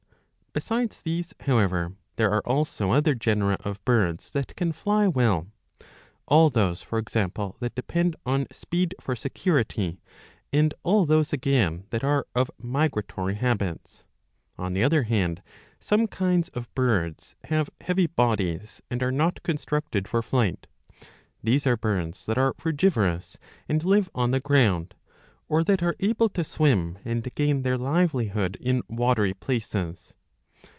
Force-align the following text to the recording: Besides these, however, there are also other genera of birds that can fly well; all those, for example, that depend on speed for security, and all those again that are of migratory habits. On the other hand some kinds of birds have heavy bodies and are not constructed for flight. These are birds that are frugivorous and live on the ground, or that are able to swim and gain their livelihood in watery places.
Besides 0.53 1.01
these, 1.03 1.33
however, 1.39 1.93
there 2.17 2.29
are 2.29 2.45
also 2.45 2.91
other 2.91 3.15
genera 3.15 3.55
of 3.61 3.81
birds 3.85 4.31
that 4.31 4.53
can 4.57 4.73
fly 4.73 5.07
well; 5.07 5.47
all 6.27 6.49
those, 6.49 6.81
for 6.81 6.99
example, 6.99 7.55
that 7.61 7.73
depend 7.73 8.17
on 8.25 8.47
speed 8.51 8.93
for 8.99 9.15
security, 9.15 10.01
and 10.51 10.73
all 10.83 11.05
those 11.05 11.31
again 11.31 11.85
that 11.91 12.03
are 12.03 12.27
of 12.35 12.51
migratory 12.59 13.35
habits. 13.35 14.03
On 14.57 14.73
the 14.73 14.83
other 14.83 15.03
hand 15.03 15.41
some 15.79 16.05
kinds 16.05 16.49
of 16.49 16.75
birds 16.75 17.37
have 17.45 17.69
heavy 17.79 18.07
bodies 18.07 18.81
and 18.91 19.01
are 19.01 19.09
not 19.11 19.41
constructed 19.43 20.05
for 20.05 20.21
flight. 20.21 20.67
These 21.41 21.65
are 21.65 21.77
birds 21.77 22.25
that 22.25 22.37
are 22.37 22.55
frugivorous 22.57 23.37
and 23.69 23.85
live 23.85 24.09
on 24.13 24.31
the 24.31 24.41
ground, 24.41 24.95
or 25.47 25.63
that 25.63 25.81
are 25.81 25.95
able 26.01 26.27
to 26.31 26.43
swim 26.43 26.97
and 27.05 27.33
gain 27.35 27.61
their 27.61 27.77
livelihood 27.77 28.57
in 28.59 28.81
watery 28.89 29.33
places. 29.33 30.13